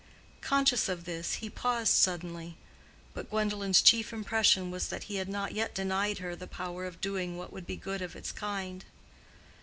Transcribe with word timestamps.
Conscious 0.41 0.89
of 0.89 1.03
this, 1.05 1.33
he 1.45 1.49
paused 1.51 1.93
suddenly. 1.93 2.57
But 3.13 3.29
Gwendolen's 3.29 3.83
chief 3.83 4.11
impression 4.11 4.71
was 4.71 4.87
that 4.87 5.03
he 5.03 5.17
had 5.17 5.29
not 5.29 5.51
yet 5.51 5.75
denied 5.75 6.17
her 6.17 6.35
the 6.35 6.47
power 6.47 6.85
of 6.85 7.01
doing 7.01 7.37
what 7.37 7.53
would 7.53 7.67
be 7.67 7.75
good 7.75 8.01
of 8.01 8.15
its 8.15 8.31
kind. 8.31 8.83